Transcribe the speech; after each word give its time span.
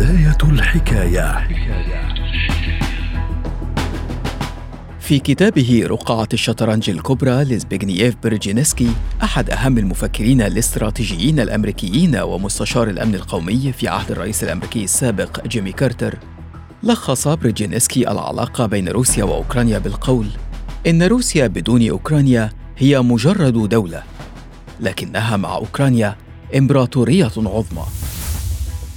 بداية 0.00 0.38
الحكاية. 0.42 1.48
في 5.00 5.18
كتابه 5.18 5.82
رقعة 5.86 6.28
الشطرنج 6.32 6.90
الكبرى 6.90 7.44
لزبيغنييف 7.44 8.14
برجينسكي 8.22 8.90
أحد 9.22 9.50
أهم 9.50 9.78
المفكرين 9.78 10.42
الاستراتيجيين 10.42 11.40
الأمريكيين 11.40 12.16
ومستشار 12.16 12.88
الأمن 12.88 13.14
القومي 13.14 13.72
في 13.72 13.88
عهد 13.88 14.10
الرئيس 14.10 14.44
الأمريكي 14.44 14.84
السابق 14.84 15.46
جيمي 15.46 15.72
كارتر 15.72 16.18
لخص 16.82 17.28
برجينسكي 17.28 18.10
العلاقة 18.10 18.66
بين 18.66 18.88
روسيا 18.88 19.24
وأوكرانيا 19.24 19.78
بالقول 19.78 20.26
إن 20.86 21.02
روسيا 21.02 21.46
بدون 21.46 21.88
أوكرانيا 21.88 22.50
هي 22.78 23.00
مجرد 23.00 23.68
دولة 23.68 24.02
لكنها 24.80 25.36
مع 25.36 25.54
أوكرانيا 25.54 26.16
إمبراطورية 26.56 27.32
عظمى. 27.36 27.84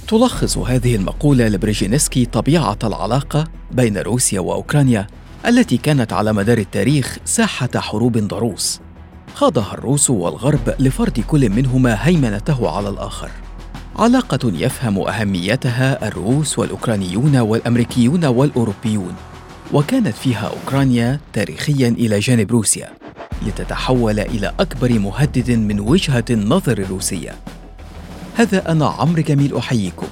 تلخص 0.08 0.58
هذه 0.58 0.96
المقولة 0.96 1.48
لبريجينسكي 1.48 2.24
طبيعة 2.24 2.78
العلاقة 2.84 3.44
بين 3.72 3.98
روسيا 3.98 4.40
وأوكرانيا 4.40 5.06
التي 5.46 5.76
كانت 5.76 6.12
على 6.12 6.32
مدار 6.32 6.58
التاريخ 6.58 7.18
ساحة 7.24 7.68
حروب 7.76 8.18
ضروس. 8.18 8.80
خاضها 9.34 9.74
الروس 9.74 10.10
والغرب 10.10 10.74
لفرض 10.78 11.20
كل 11.20 11.50
منهما 11.50 11.98
هيمنته 12.00 12.70
على 12.70 12.88
الآخر. 12.88 13.30
علاقة 13.96 14.52
يفهم 14.54 14.98
أهميتها 14.98 16.08
الروس 16.08 16.58
والأوكرانيون 16.58 17.36
والأمريكيون 17.36 18.24
والأوروبيون 18.24 19.14
وكانت 19.72 20.14
فيها 20.14 20.46
أوكرانيا 20.48 21.20
تاريخيا 21.32 21.88
إلى 21.88 22.18
جانب 22.18 22.50
روسيا 22.50 22.88
لتتحول 23.46 24.20
إلى 24.20 24.52
أكبر 24.60 24.98
مهدد 24.98 25.50
من 25.50 25.80
وجهة 25.80 26.24
النظر 26.30 26.78
الروسية. 26.78 27.34
هذا 28.36 28.72
أنا 28.72 28.86
عمرو 28.86 29.22
جميل 29.22 29.56
أحييكم 29.56 30.06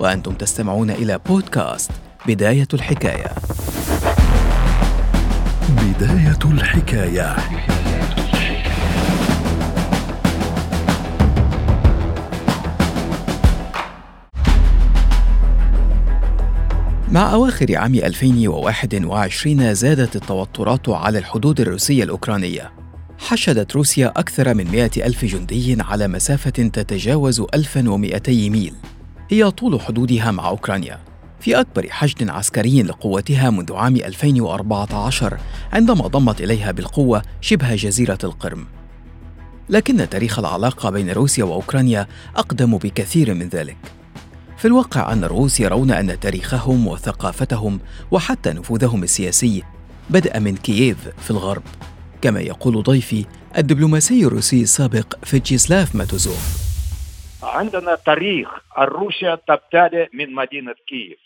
وأنتم 0.00 0.32
تستمعون 0.32 0.90
إلى 0.90 1.20
بودكاست 1.26 1.90
بداية 2.26 2.68
الحكاية. 2.74 3.30
بداية 5.68 6.38
الحكاية. 6.44 7.36
مع 17.12 17.32
أواخر 17.32 17.76
عام 17.76 17.94
2021 17.94 19.74
زادت 19.74 20.16
التوترات 20.16 20.88
على 20.88 21.18
الحدود 21.18 21.60
الروسية 21.60 22.04
الأوكرانية. 22.04 22.85
حشدت 23.18 23.72
روسيا 23.72 24.12
أكثر 24.16 24.54
من 24.54 24.70
100 24.70 24.90
ألف 24.96 25.24
جندي 25.24 25.76
على 25.80 26.08
مسافة 26.08 26.50
تتجاوز 26.50 27.40
1200 27.54 28.50
ميل. 28.50 28.74
هي 29.30 29.50
طول 29.50 29.80
حدودها 29.80 30.30
مع 30.30 30.48
أوكرانيا. 30.48 30.98
في 31.40 31.60
أكبر 31.60 31.86
حشد 31.90 32.28
عسكري 32.28 32.82
لقوتها 32.82 33.50
منذ 33.50 33.72
عام 33.72 33.96
2014 33.96 35.38
عندما 35.72 36.06
ضمت 36.06 36.40
إليها 36.40 36.70
بالقوة 36.72 37.22
شبه 37.40 37.74
جزيرة 37.74 38.18
القرم. 38.24 38.66
لكن 39.68 40.08
تاريخ 40.08 40.38
العلاقة 40.38 40.90
بين 40.90 41.10
روسيا 41.10 41.44
وأوكرانيا 41.44 42.06
أقدم 42.36 42.76
بكثير 42.78 43.34
من 43.34 43.48
ذلك. 43.48 43.76
في 44.56 44.64
الواقع 44.64 45.12
أن 45.12 45.24
الروس 45.24 45.60
يرون 45.60 45.90
أن 45.90 46.20
تاريخهم 46.20 46.86
وثقافتهم 46.86 47.80
وحتى 48.10 48.50
نفوذهم 48.50 49.02
السياسي 49.02 49.62
بدأ 50.10 50.38
من 50.38 50.56
كييف 50.56 50.96
في 51.18 51.30
الغرب. 51.30 51.62
كما 52.22 52.40
يقول 52.40 52.82
ضيفي 52.82 53.26
الدبلوماسي 53.58 54.26
الروسي 54.26 54.62
السابق 54.62 55.24
فيتشيسلاف 55.24 55.96
ماتوزوف. 55.96 56.66
عندنا 57.42 57.94
تاريخ 57.94 58.48
روسيا 58.78 59.34
تبتدئ 59.34 60.08
من 60.12 60.34
مدينة 60.34 60.74
كييف. 60.88 61.18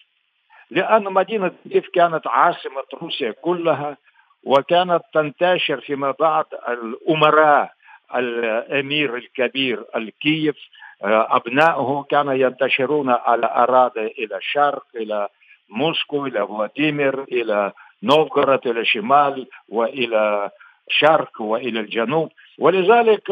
لأن 0.71 1.05
مدينة 1.05 1.51
كييف 1.69 1.85
كانت 1.95 2.27
عاصمة 2.27 2.83
روسيا 3.03 3.35
كلها 3.43 3.97
وكانت 4.45 5.03
تنتشر 5.15 5.81
فيما 5.81 6.15
بعد 6.21 6.45
الأمراء 6.69 7.73
الأمير 8.15 9.17
الكبير 9.17 9.84
الكييف 9.97 10.56
أبنائه 11.03 12.05
كانوا 12.11 12.34
ينتشرون 12.34 13.11
على 13.11 13.47
أراضي 13.47 14.06
إلى 14.06 14.37
الشرق 14.37 14.84
إلى 14.97 15.29
موسكو 15.69 16.27
إلى 16.27 16.47
فلاديمير 16.47 17.23
إلى 17.23 17.73
نوفغورод 18.03 18.67
إلى 18.67 18.81
الشمال 18.81 19.47
وإلى 19.69 20.50
الشرق 20.91 21.41
وإلى 21.41 21.81
الجنوب. 21.81 22.33
ولذلك 22.59 23.31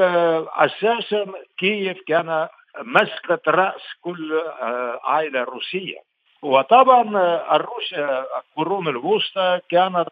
أساسا 0.57 1.27
كييف 1.59 1.99
كان 2.07 2.49
مسقط 2.83 3.49
رأس 3.49 3.83
كل 4.01 4.43
عائلة 5.05 5.43
روسية. 5.43 5.99
وطبعا 6.43 7.03
الروس 7.57 7.95
القرون 7.95 8.89
الوسطى 8.89 9.61
كانت 9.71 10.09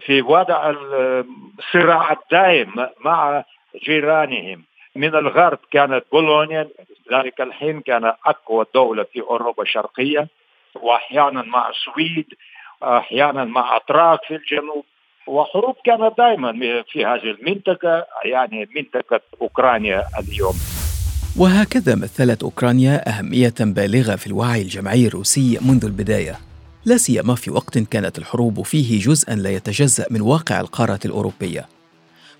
في 0.00 0.22
وضع 0.22 0.74
الصراع 1.58 2.12
الدائم 2.12 2.88
مع 3.00 3.44
جيرانهم. 3.84 4.64
من 4.96 5.14
الغرب 5.14 5.58
كانت 5.70 6.04
بولونيا 6.12 6.68
ذلك 7.12 7.40
الحين 7.40 7.80
كان 7.80 8.04
أقوى 8.04 8.66
دولة 8.74 9.02
في 9.02 9.20
أوروبا 9.20 9.62
الشرقيه 9.62 10.28
واحيانا 10.74 11.42
مع 11.42 11.68
السويد 11.68 12.26
أحيانا 12.82 13.44
مع 13.44 13.76
اتراك 13.76 14.24
في 14.24 14.34
الجنوب. 14.34 14.84
وحروب 15.26 15.74
كانت 15.84 16.12
دائما 16.18 16.52
في 16.92 17.04
هذه 17.04 17.30
المنطقة 17.38 18.06
يعني 18.24 18.68
منطقة 18.76 19.20
أوكرانيا 19.42 20.04
اليوم. 20.18 20.54
وهكذا 21.36 21.94
مثلت 21.94 22.42
أوكرانيا 22.42 23.08
أهمية 23.08 23.54
بالغة 23.60 24.16
في 24.16 24.26
الوعي 24.26 24.62
الجمعي 24.62 25.06
الروسي 25.06 25.58
منذ 25.62 25.84
البداية. 25.84 26.38
لا 26.84 26.96
سيما 26.96 27.34
في 27.34 27.50
وقت 27.50 27.78
كانت 27.78 28.18
الحروب 28.18 28.62
فيه 28.62 29.00
جزءا 29.00 29.34
لا 29.34 29.50
يتجزأ 29.50 30.06
من 30.10 30.20
واقع 30.20 30.60
القارة 30.60 31.00
الأوروبية. 31.04 31.66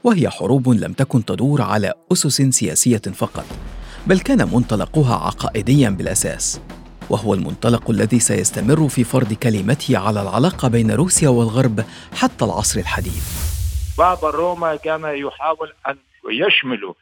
وهي 0.05 0.31
حروب 0.31 0.69
لم 0.69 0.93
تكن 0.93 1.25
تدور 1.25 1.63
على 1.63 1.93
أسس 2.13 2.43
سياسية 2.43 3.03
فقط 3.15 3.45
بل 4.07 4.21
كان 4.21 4.49
منطلقها 4.53 5.15
عقائديا 5.15 5.91
بالأساس. 5.91 6.61
وهو 7.11 7.35
المنطلق 7.35 7.91
الذي 7.91 8.19
سيستمر 8.19 8.89
في 8.89 9.05
فرض 9.05 9.33
كلمته 9.33 9.99
على 9.99 10.23
العلاقة 10.23 10.69
بين 10.69 10.91
روسيا 10.91 11.29
والغرب 11.29 11.81
حتى 12.21 12.45
العصر 12.45 12.81
الحديث. 12.81 13.55
بابا 13.99 14.31
روما 14.31 14.77
كان 14.77 15.05
يحاول 15.05 15.73
أن 15.89 15.97
يشمل 16.31 16.95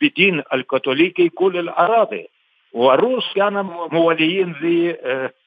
بدين 0.00 0.42
الكاثوليكي 0.54 1.28
كل 1.28 1.58
الأراضي 1.58 2.28
والروس 2.72 3.24
كانوا 3.34 3.88
مواليين 3.92 4.54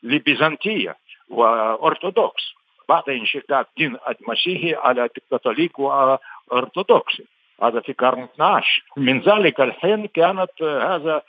لبيزنطية 0.03 0.95
وأرثوذكس. 1.29 2.43
بعد 2.89 3.09
انشقاق 3.09 3.67
دين 3.77 3.97
المسيحي 4.09 4.75
على 4.75 5.09
الكاثوليك 5.17 5.79
وأرثوذكس. 5.79 7.21
هذا 7.63 7.79
في 7.79 7.89
القرن 7.89 8.27
12 8.35 8.83
من 8.97 9.21
ذلك 9.21 9.61
الحين 9.61 10.05
كانت 10.05 10.51
هذا 10.61 11.21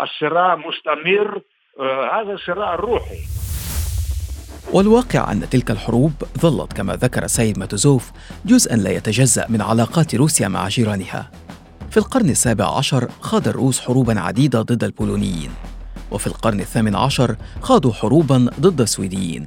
الصراع 0.00 0.54
مستمر 0.54 1.40
هذا 1.80 2.36
صراع 2.46 2.74
روحي. 2.74 3.18
والواقع 4.72 5.32
أن 5.32 5.50
تلك 5.50 5.70
الحروب 5.70 6.12
ظلت 6.40 6.72
كما 6.72 6.96
ذكر 6.96 7.26
سيد 7.26 7.58
ماتوزوف 7.58 8.10
جزءا 8.46 8.76
لا 8.76 8.90
يتجزأ 8.90 9.46
من 9.48 9.62
علاقات 9.62 10.14
روسيا 10.14 10.48
مع 10.48 10.68
جيرانها. 10.68 11.30
في 11.90 11.96
القرن 11.96 12.30
السابع 12.30 12.78
عشر 12.78 13.08
خاض 13.20 13.48
الروس 13.48 13.80
حروبا 13.80 14.20
عديدة 14.20 14.62
ضد 14.62 14.84
البولونيين 14.84 15.50
وفي 16.10 16.26
القرن 16.26 16.60
الثامن 16.60 16.96
عشر 16.96 17.36
خاضوا 17.62 17.92
حروبا 17.92 18.50
ضد 18.60 18.80
السويديين 18.80 19.46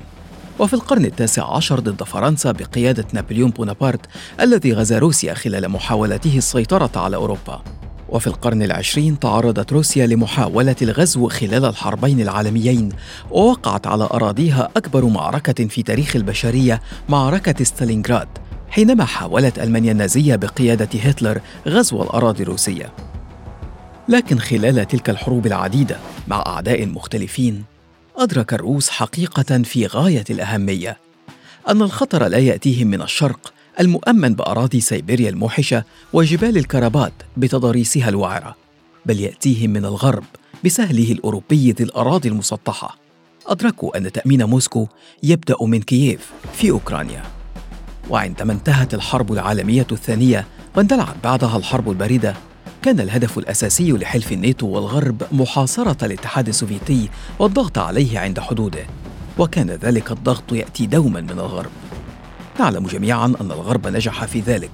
وفي 0.60 0.74
القرن 0.74 1.06
التاسع 1.06 1.56
عشر 1.56 1.80
ضد 1.80 2.04
فرنسا 2.04 2.52
بقيادة 2.52 3.06
نابليون 3.14 3.50
بونابرت 3.50 4.06
الذي 4.40 4.74
غزا 4.74 5.00
روسيا 5.00 5.34
خلال 5.34 5.70
محاولته 5.70 6.38
السيطرة 6.38 6.92
على 6.96 7.16
أوروبا. 7.16 7.81
وفي 8.12 8.28
القرن 8.28 8.62
العشرين 8.64 9.20
تعرضت 9.20 9.74
روسيا 9.74 10.08
لمحاولة 10.08 10.76
الغزو 10.82 11.30
خلال 11.30 11.66
الحربين 11.66 12.22
العالميين 12.22 12.90
ووقعت 13.32 13.88
على 13.88 14.04
أراضيها 14.04 14.70
أكبر 14.78 15.06
معركة 15.06 15.68
في 15.68 15.84
تاريخ 15.84 16.16
البشرية 16.16 16.82
معركة 17.10 17.64
ستالينغراد 17.64 18.28
حينما 18.70 19.06
حاولت 19.06 19.60
ألمانيا 19.60 19.92
النازية 19.92 20.36
بقيادة 20.36 21.00
هتلر 21.00 21.42
غزو 21.68 22.04
الأراضي 22.04 22.44
الروسية. 22.44 22.94
لكن 24.10 24.40
خلال 24.40 24.88
تلك 24.88 25.10
الحروب 25.10 25.46
العديدة 25.46 25.98
مع 26.28 26.44
أعداء 26.48 26.86
مختلفين 26.86 27.64
أدرك 28.18 28.54
الروس 28.54 28.90
حقيقة 28.90 29.62
في 29.64 29.86
غاية 29.86 30.24
الأهمية 30.30 30.98
أن 31.70 31.82
الخطر 31.82 32.28
لا 32.28 32.38
يأتيهم 32.38 32.88
من 32.88 33.02
الشرق 33.02 33.54
المؤمن 33.80 34.34
بأراضي 34.34 34.82
سيبيريا 34.82 35.30
الموحشة 35.30 35.84
وجبال 36.14 36.58
الكربات 36.58 37.14
بتضاريسها 37.38 38.10
الوعرة 38.10 38.56
بل 39.06 39.20
يأتيهم 39.20 39.70
من 39.70 39.86
الغرب 39.86 40.24
بسهله 40.66 41.12
الأوروبي 41.12 41.72
ذي 41.72 41.84
الأراضي 41.84 42.30
المسطحة. 42.30 42.98
أدركوا 43.48 43.98
أن 43.98 44.12
تأمين 44.12 44.44
موسكو 44.44 44.88
يبدأ 45.24 45.56
من 45.62 45.82
كييف 45.82 46.32
في 46.54 46.72
أوكرانيا. 46.72 47.24
وعندما 48.10 48.54
انتهت 48.54 48.94
الحرب 48.94 49.34
العالمية 49.34 49.88
الثانية 49.92 50.48
واندلعت 50.76 51.16
بعدها 51.24 51.58
الحرب 51.58 51.90
الباردة 51.90 52.36
كان 52.82 53.00
الهدف 53.00 53.38
الأساسي 53.38 53.92
لحلف 53.92 54.32
الناتو 54.32 54.68
والغرب 54.68 55.24
محاصرة 55.32 56.06
الاتحاد 56.06 56.48
السوفيتي 56.48 57.10
والضغط 57.40 57.78
عليه 57.78 58.20
عند 58.20 58.40
حدوده 58.40 58.86
وكان 59.38 59.70
ذلك 59.70 60.12
الضغط 60.12 60.54
يأتي 60.54 60.86
دوما 60.86 61.22
من 61.22 61.32
الغرب. 61.32 61.72
نعلم 62.62 62.88
جميعا 62.88 63.26
أن 63.26 63.52
الغرب 63.52 63.88
نجح 63.88 64.26
في 64.26 64.40
ذلك 64.40 64.72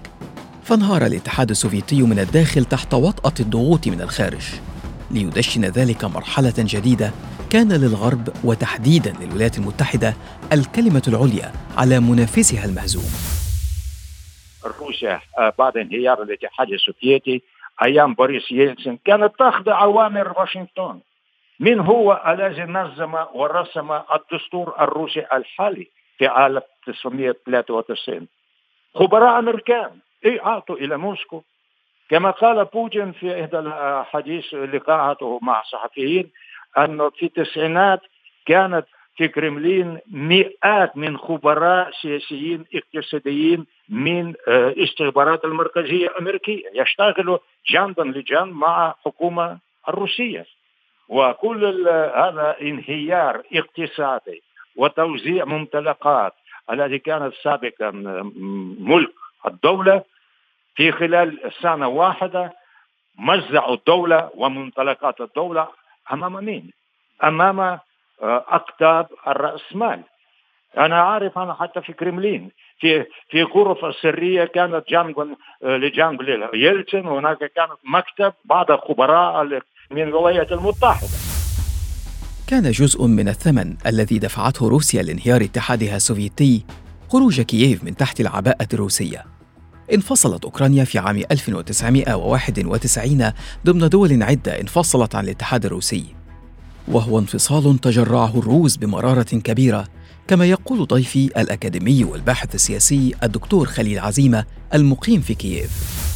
فانهار 0.63 1.06
الاتحاد 1.06 1.50
السوفيتي 1.50 2.01
من 2.01 2.19
الداخل 2.19 2.66
تحت 2.66 2.94
وطأة 2.94 3.34
الضغوط 3.39 3.88
من 3.88 4.01
الخارج 4.01 4.45
ليدشن 5.12 5.62
ذلك 5.62 6.04
مرحلة 6.04 6.54
جديدة 6.57 7.12
كان 7.50 7.72
للغرب 7.72 8.30
وتحديدا 8.44 9.13
للولايات 9.22 9.57
المتحدة 9.57 10.13
الكلمة 10.54 11.01
العليا 11.07 11.51
على 11.78 12.00
منافسها 12.00 12.66
المهزوم. 12.66 13.12
روسيا 14.80 15.22
آه، 15.40 15.54
بعد 15.60 15.78
انهيار 15.78 16.24
الاتحاد 16.24 16.69
السوفيتي 16.69 17.42
أيام 17.83 18.13
بوريس 18.13 18.51
يلتسن 18.51 18.98
كانت 19.06 19.31
تخضع 19.40 19.83
أوامر 19.83 20.40
واشنطن. 20.40 21.00
من 21.60 21.80
هو 21.80 22.24
الذي 22.28 22.62
نظم 22.62 23.13
ورسم 23.33 23.92
الدستور 23.92 24.75
الروسي 24.80 25.25
الحالي؟ 25.33 25.96
في 26.18 26.28
عام 26.28 26.62
1993 26.88 28.28
خبراء 28.96 29.40
أمريكان. 29.40 30.00
أعطوا 30.25 30.75
إلى 30.75 30.98
موسكو. 30.98 31.44
كما 32.10 32.31
قال 32.31 32.66
بوتين 32.66 33.12
في 33.12 33.42
إحدى 33.42 33.60
الحديث 33.60 34.54
لقاءاته 34.54 35.40
مع 35.42 35.62
الصحفيين 35.62 36.31
أنه 36.78 37.10
في 37.10 37.25
التسعينات 37.25 38.02
كانت 38.46 38.86
في 39.16 39.28
كرملين 39.28 40.00
مئات 40.12 40.98
من 40.98 41.18
خبراء 41.18 41.92
سياسيين 42.02 42.66
اقتصاديين 42.75 43.66
من 43.90 44.34
استخبارات 44.48 45.46
المركزية 45.46 46.08
الأمريكية 46.08 46.64
يشتغلوا 46.74 47.38
جنبا 47.69 48.04
لجنب 48.04 48.56
مع 48.56 48.96
الحكومة 49.00 49.60
الروسية. 49.90 50.46
وكل 51.10 51.88
هذا 52.16 52.56
انهيار 52.62 53.44
اقتصادي 53.54 54.44
وتوزيع 54.77 55.45
ممتلكات 55.45 56.33
الذي 56.71 57.00
كانت 57.00 57.33
سابقا 57.44 57.91
ملك 58.79 59.13
الدولة 59.45 60.03
في 60.75 60.91
خلال 60.91 61.51
سنة 61.62 61.88
واحدة 61.88 62.53
مزعوا 63.18 63.74
الدولة 63.74 64.29
وممتلكات 64.35 65.21
الدولة 65.21 65.68
أمام 66.12 66.45
مين؟ 66.45 66.71
أمام 67.24 67.59
آه، 67.59 67.79
أقطاب 68.47 69.07
الرأسمال 69.27 70.01
أنا 70.77 71.01
عارف 71.01 71.38
أنا 71.38 71.53
حتى 71.53 71.81
في 71.81 71.94
كرملين 71.94 72.51
في 72.80 73.06
في 73.30 73.44
غرف 73.44 73.85
السرية 73.85 74.45
كانت 74.45 74.89
جنبا 74.89 75.35
آه، 75.63 75.77
لجنب 75.77 76.21
يلتسن 76.53 77.07
وهناك 77.07 77.38
كانت 77.38 77.77
مكتب 77.83 78.33
بعض 78.45 78.71
الخبراء 78.71 79.62
من 79.91 80.01
الولايات 80.01 80.51
المتحدة 80.51 81.17
كان 82.47 82.71
جزء 82.71 83.05
من 83.05 83.29
الثمن 83.29 83.75
الذي 83.85 84.19
دفعته 84.19 84.67
روسيا 84.67 85.03
لانهيار 85.03 85.44
اتحادها 85.44 85.95
السوفيتي 85.95 86.65
خروج 87.09 87.41
كييف 87.41 87.83
من 87.83 87.95
تحت 87.95 88.21
العباءة 88.21 88.67
الروسية. 88.73 89.25
انفصلت 89.94 90.44
أوكرانيا 90.44 90.83
في 90.83 90.99
عام 90.99 91.23
1991 91.31 93.31
ضمن 93.65 93.89
دول 93.89 94.23
عدة 94.23 94.61
انفصلت 94.61 95.15
عن 95.15 95.23
الاتحاد 95.23 95.65
الروسي. 95.65 96.05
وهو 96.88 97.19
انفصال 97.19 97.79
تجرعه 97.79 98.39
الروس 98.39 98.77
بمرارة 98.77 99.23
كبيرة 99.23 99.88
كما 100.27 100.45
يقول 100.45 100.88
ضيفي 100.88 101.25
الأكاديمي 101.25 102.03
والباحث 102.03 102.55
السياسي 102.55 103.15
الدكتور 103.23 103.65
خليل 103.65 103.99
عزيمة 103.99 104.45
المقيم 104.73 105.21
في 105.21 105.33
كييف. 105.33 106.06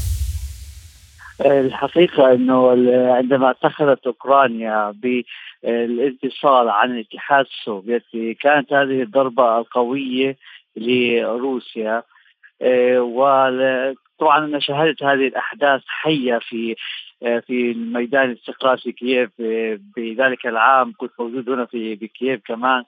الحقيقة 1.46 2.34
أنه 2.34 2.70
عندما 3.14 3.52
اتخذت 3.52 4.08
أوكرانيا 4.08 4.94
بالانفصال 5.64 6.70
عن 6.70 6.92
الاتحاد 6.92 7.46
السوفيتي 7.46 8.34
كانت 8.34 8.74
هذه 8.74 9.02
الضربة 9.02 9.58
القوية 9.58 10.38
لروسيا. 10.76 12.04
آه، 12.62 13.02
وطبعا 13.02 14.46
أنا 14.46 14.60
شاهدت 14.60 15.04
هذه 15.04 15.28
الأحداث 15.28 15.82
حية 15.88 16.38
في 16.38 16.76
آه، 17.24 17.40
في 17.40 17.74
ميدان 17.74 18.32
الاستقلال 18.32 18.80
في 18.80 18.92
كييف 18.92 19.30
آه، 19.42 19.80
بذلك 19.98 20.48
العام 20.48 20.94
كنت 20.98 21.12
موجود 21.20 21.50
هنا 21.50 21.66
في 21.66 21.96
بكييف 21.96 22.42
كمان. 22.46 22.84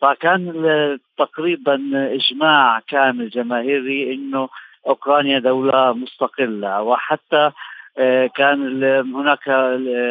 فكان 0.00 0.98
تقريبا 1.18 1.80
إجماع 1.94 2.80
كامل 2.88 3.30
جماهيري 3.30 4.14
إنه 4.14 4.48
أوكرانيا 4.86 5.38
دولة 5.38 5.92
مستقلة 5.92 6.82
وحتى 6.82 7.52
كان 8.36 8.84
هناك 9.14 9.48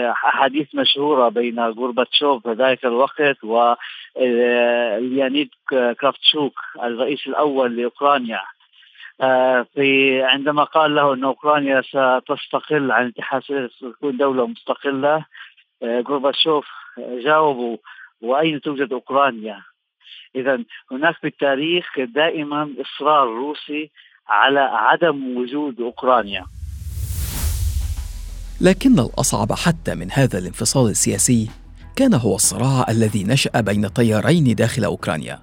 أحاديث 0.08 0.76
مشهورة 0.76 1.30
بين 1.30 1.60
غورباتشوف 1.60 2.44
في 2.44 2.54
ذلك 2.54 2.86
الوقت 2.86 3.44
و 3.44 3.74
ليانيد 5.00 5.50
كرافتشوك 6.00 6.54
الرئيس 6.84 7.28
الأول 7.28 7.78
لأوكرانيا 7.78 8.42
آه، 9.22 9.66
في 9.74 10.22
عندما 10.24 10.64
قال 10.64 10.96
له 10.96 11.14
إن 11.14 11.24
أوكرانيا 11.24 11.82
ستستقل 11.82 12.92
عن 12.92 13.06
الاتحاد 13.06 13.70
ستكون 13.78 14.18
دولة 14.18 14.48
مستقلة 14.48 15.26
غورباتشوف 15.84 16.68
جاوبوا 16.98 17.78
وأين 18.22 18.62
توجد 18.62 18.94
أوكرانيا؟ 18.94 19.62
اذا 20.36 20.64
هناك 20.92 21.16
في 21.16 21.28
التاريخ 21.28 22.00
دائما 22.00 22.74
إصرار 22.82 23.28
روسي 23.28 23.92
على 24.28 24.60
عدم 24.60 25.38
وجود 25.38 25.82
أوكرانيا. 25.82 26.46
لكن 28.62 29.00
الأصعب 29.00 29.54
حتى 29.54 29.96
من 29.96 30.08
هذا 30.12 30.38
الانفصال 30.38 30.90
السياسي 30.90 31.48
كان 31.96 32.14
هو 32.14 32.36
الصراع 32.36 32.86
الذي 32.90 33.24
نشأ 33.24 33.62
بين 33.62 33.94
تيارين 33.94 34.56
داخل 34.56 34.84
أوكرانيا. 34.84 35.40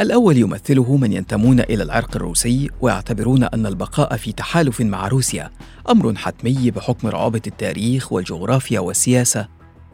الأول 0.00 0.36
يمثله 0.36 0.96
من 0.96 1.12
ينتمون 1.12 1.60
إلى 1.60 1.82
العرق 1.82 2.16
الروسي 2.16 2.70
ويعتبرون 2.80 3.44
أن 3.44 3.66
البقاء 3.66 4.16
في 4.16 4.32
تحالف 4.32 4.80
مع 4.80 5.08
روسيا 5.08 5.50
أمر 5.90 6.14
حتمي 6.14 6.70
بحكم 6.70 7.08
روابط 7.08 7.46
التاريخ 7.46 8.12
والجغرافيا 8.12 8.80
والسياسة. 8.80 9.48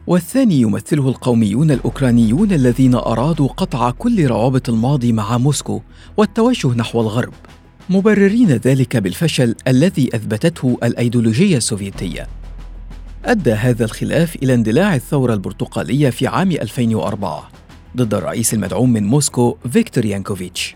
والثاني 0.07 0.61
يمثله 0.61 1.09
القوميون 1.09 1.71
الأوكرانيون 1.71 2.51
الذين 2.51 2.95
أرادوا 2.95 3.47
قطع 3.47 3.91
كل 3.91 4.27
روابط 4.27 4.69
الماضي 4.69 5.11
مع 5.11 5.37
موسكو 5.37 5.81
والتوجه 6.17 6.67
نحو 6.67 7.01
الغرب 7.01 7.33
مبررين 7.89 8.47
ذلك 8.47 8.97
بالفشل 8.97 9.55
الذي 9.67 10.09
أثبتته 10.15 10.77
الأيديولوجية 10.83 11.57
السوفيتية. 11.57 12.38
أدى 13.29 13.53
هذا 13.53 13.85
الخلاف 13.85 14.35
إلى 14.35 14.53
اندلاع 14.53 14.95
الثورة 14.95 15.33
البرتقالية 15.33 16.09
في 16.09 16.27
عام 16.27 16.51
2004 16.51 17.49
ضد 17.97 18.13
الرئيس 18.13 18.53
المدعوم 18.53 18.93
من 18.93 19.03
موسكو 19.03 19.57
فيكتور 19.71 20.05
يانكوفيتش. 20.05 20.75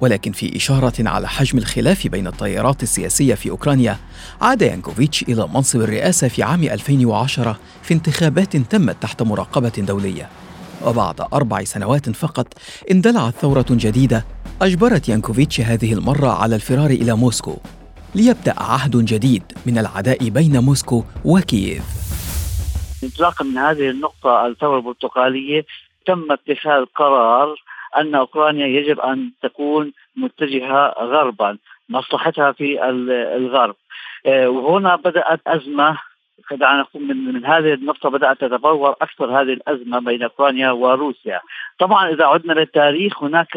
ولكن 0.00 0.32
في 0.32 0.56
إشارة 0.56 1.08
على 1.08 1.28
حجم 1.28 1.58
الخلاف 1.58 2.06
بين 2.06 2.26
التيارات 2.26 2.82
السياسية 2.82 3.34
في 3.34 3.50
أوكرانيا 3.50 3.96
عاد 4.40 4.62
يانكوفيتش 4.62 5.22
إلى 5.22 5.48
منصب 5.54 5.80
الرئاسة 5.80 6.28
في 6.28 6.42
عام 6.42 6.62
2010 6.62 7.58
في 7.82 7.94
انتخابات 7.94 8.56
تمت 8.56 8.96
تحت 9.02 9.22
مراقبة 9.22 9.72
دولية. 9.78 10.28
وبعد 10.84 11.20
أربع 11.20 11.64
سنوات 11.64 12.10
فقط 12.10 12.46
اندلعت 12.90 13.34
ثورة 13.42 13.66
جديدة 13.70 14.24
أجبرت 14.62 15.08
يانكوفيتش 15.08 15.60
هذه 15.60 15.92
المرة 15.92 16.28
على 16.28 16.54
الفرار 16.54 16.90
إلى 16.90 17.16
موسكو. 17.16 17.56
ليبدأ 18.16 18.54
عهد 18.58 18.96
جديد 18.96 19.42
من 19.66 19.78
العداء 19.78 20.28
بين 20.28 20.58
موسكو 20.58 21.04
وكييف. 21.24 21.84
انطلاقا 23.04 23.44
من 23.44 23.58
هذه 23.58 23.90
النقطة 23.90 24.46
الثورة 24.46 24.76
البرتقالية 24.76 25.64
تم 26.06 26.32
اتخاذ 26.32 26.84
قرار 26.84 27.54
أن 27.96 28.14
أوكرانيا 28.14 28.66
يجب 28.66 29.00
أن 29.00 29.30
تكون 29.42 29.92
متجهة 30.16 30.94
غربا 30.98 31.58
مصلحتها 31.88 32.52
في 32.52 32.84
الغرب. 33.36 33.76
آه، 34.26 34.48
وهنا 34.48 34.96
بدأت 34.96 35.40
أزمة 35.46 35.98
دعنا 36.52 36.80
نقول 36.80 37.02
من, 37.02 37.34
من 37.34 37.46
هذه 37.46 37.74
النقطة 37.74 38.08
بدأت 38.10 38.40
تتطور 38.40 38.90
أكثر 38.90 39.40
هذه 39.40 39.52
الأزمة 39.52 40.00
بين 40.00 40.22
أوكرانيا 40.22 40.70
وروسيا. 40.70 41.40
طبعا 41.78 42.10
إذا 42.10 42.24
عدنا 42.24 42.52
للتاريخ 42.52 43.22
هناك 43.22 43.56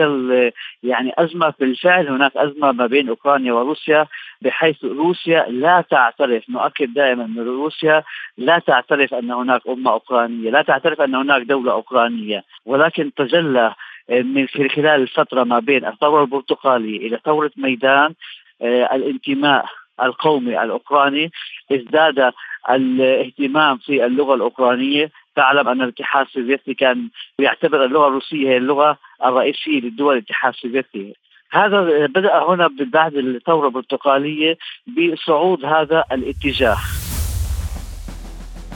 يعني 0.84 1.14
أزمة 1.18 1.52
في 1.52 1.64
الفعل 1.64 2.08
هناك 2.08 2.38
أزمة 2.38 2.72
ما 2.72 2.88
بين 2.88 3.10
أوكرانيا 3.10 3.54
وروسيا 3.54 4.08
بحيث 4.42 4.84
روسيا 4.84 5.46
لا 5.50 5.82
تعترف 5.82 6.50
نؤكد 6.50 6.94
دائما 6.94 7.26
أن 7.26 7.40
روسيا 7.40 8.04
لا 8.38 8.60
تعترف 8.60 9.14
أن 9.14 9.32
هناك 9.32 9.62
أمة 9.68 9.92
أوكرانية 9.92 10.50
لا 10.50 10.62
تعترف 10.62 11.02
أن 11.02 11.16
هناك 11.16 11.42
دولة 11.42 11.72
أوكرانية. 11.72 12.44
ولكن 12.66 13.14
تجلى 13.14 13.76
من 14.10 14.48
خلال 14.48 15.02
الفترة 15.02 15.44
ما 15.44 15.60
بين 15.60 15.86
الثورة 15.86 16.22
البرتقالية 16.22 17.08
إلى 17.08 17.20
ثورة 17.26 17.52
ميدان 17.58 18.14
آه، 18.62 18.96
الانتماء 18.96 19.66
القومي 20.04 20.64
الأوكراني 20.64 21.32
ازداد 21.72 22.32
الاهتمام 22.70 23.78
في 23.78 24.06
اللغة 24.06 24.36
الأوكرانية. 24.36 25.12
تعلم 25.36 25.68
أن 25.68 25.82
الاتحاد 25.82 26.26
السوفيتي 26.26 26.74
كان 26.74 27.10
يعتبر 27.40 27.86
اللغة 27.86 28.08
الروسية 28.08 28.50
هي 28.50 28.58
اللغة 28.58 28.98
الرئيسية 29.26 29.82
للدول 29.82 30.14
الاتحاد 30.14 30.54
السوفيتي. 30.54 31.16
هذا 31.52 32.06
بدأ 32.06 32.44
هنا 32.44 32.70
بعد 32.94 33.16
الثورة 33.16 33.68
البرتقالية 33.68 34.58
بصعود 34.88 35.66
هذا 35.66 36.04
الاتجاه. 36.12 36.78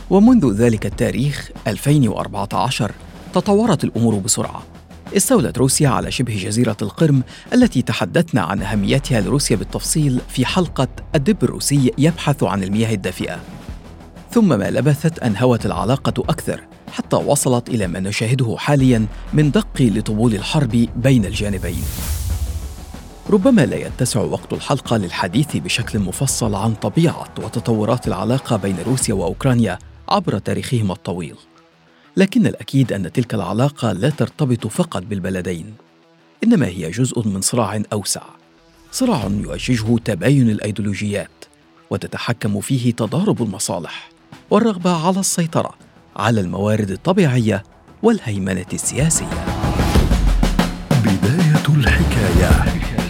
ومنذ 0.10 0.46
ذلك 0.62 0.86
التاريخ 0.86 1.52
2014 1.68 2.92
تطورت 3.34 3.84
الأمور 3.84 4.20
بسرعة. 4.26 4.73
استولت 5.18 5.58
روسيا 5.58 5.90
على 5.90 6.12
شبه 6.12 6.36
جزيرة 6.36 6.78
القرم 6.82 7.24
التي 7.54 7.82
تحدثنا 7.82 8.42
عن 8.42 8.62
أهميتها 8.62 9.22
لروسيا 9.22 9.56
بالتفصيل 9.56 10.22
في 10.30 10.46
حلقة 10.46 10.88
الدب 11.16 11.44
الروسي 11.44 11.92
يبحث 11.98 12.44
عن 12.44 12.64
المياه 12.64 12.94
الدافئة. 12.94 13.40
ثم 14.32 14.60
ما 14.60 14.72
لبثت 14.72 15.20
أن 15.20 15.38
هوت 15.38 15.66
العلاقة 15.66 16.24
أكثر 16.30 16.62
حتى 16.94 17.16
وصلت 17.16 17.70
إلى 17.70 17.88
ما 17.88 18.00
نشاهده 18.00 18.56
حاليا 18.58 19.06
من 19.34 19.52
دق 19.52 19.82
لطبول 19.82 20.34
الحرب 20.36 20.88
بين 20.96 21.26
الجانبين. 21.26 21.84
ربما 23.30 23.66
لا 23.66 23.76
يتسع 23.76 24.20
وقت 24.20 24.54
الحلقة 24.54 24.98
للحديث 24.98 25.58
بشكل 25.58 26.00
مفصل 26.00 26.56
عن 26.56 26.74
طبيعة 26.74 27.28
وتطورات 27.44 28.08
العلاقة 28.08 28.56
بين 28.58 28.76
روسيا 28.88 29.14
وأوكرانيا 29.14 29.80
عبر 30.10 30.38
تاريخهما 30.40 30.94
الطويل. 30.94 31.36
لكن 32.18 32.48
الأكيد 32.48 32.94
أن 32.94 33.12
تلك 33.12 33.34
العلاقة 33.34 33.92
لا 33.92 34.10
ترتبط 34.10 34.68
فقط 34.68 35.04
بالبلدين 35.04 35.74
إنما 36.44 36.68
هي 36.68 36.92
جزء 36.92 37.28
من 37.28 37.42
صراع 37.42 37.82
أوسع. 37.94 38.22
صراع 38.92 39.24
يؤججه 39.24 39.98
تباين 40.06 40.50
الأيديولوجيات 40.50 41.46
وتتحكم 41.90 42.62
فيه 42.62 42.92
تضارب 42.94 43.44
المصالح 43.44 44.10
والرغبة 44.50 45.08
على 45.08 45.20
السيطرة 45.20 45.72
على 46.16 46.42
الموارد 46.42 46.92
الطبيعية 46.92 47.64
والهيمنة 48.04 48.66
السياسية. 48.74 49.46
بداية 51.06 51.78
الحكاية. 51.78 53.03